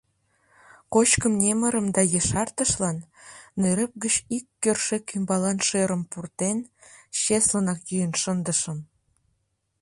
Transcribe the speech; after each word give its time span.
Кочкым 0.93 1.33
немырым 1.43 1.87
да 1.95 2.01
ешартышлан, 2.19 2.97
нӧрӧп 3.59 3.93
гыч 4.03 4.15
ик 4.37 4.45
кӧршӧк 4.61 5.05
ӱмбалан 5.15 5.57
шӧрым 5.67 6.03
пуртен, 6.11 6.57
чеслынак 7.19 7.79
йӱын 7.91 8.13
шындышым. 8.21 8.79